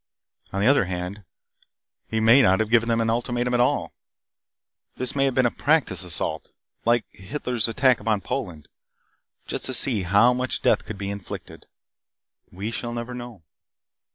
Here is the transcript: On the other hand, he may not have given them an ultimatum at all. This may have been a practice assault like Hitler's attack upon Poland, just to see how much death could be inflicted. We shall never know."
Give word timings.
On 0.51 0.61
the 0.61 0.65
other 0.67 0.85
hand, 0.85 1.25
he 2.07 2.19
may 2.19 2.41
not 2.41 2.59
have 2.59 2.71
given 2.71 2.89
them 2.89 3.01
an 3.01 3.09
ultimatum 3.11 3.53
at 3.53 3.59
all. 3.59 3.93
This 4.95 5.15
may 5.15 5.25
have 5.25 5.35
been 5.35 5.45
a 5.45 5.51
practice 5.51 6.03
assault 6.03 6.49
like 6.85 7.05
Hitler's 7.11 7.67
attack 7.67 7.99
upon 7.99 8.21
Poland, 8.21 8.67
just 9.45 9.65
to 9.65 9.75
see 9.75 10.01
how 10.01 10.33
much 10.33 10.63
death 10.63 10.85
could 10.85 10.97
be 10.97 11.11
inflicted. 11.11 11.67
We 12.51 12.71
shall 12.71 12.93
never 12.93 13.13
know." 13.13 13.43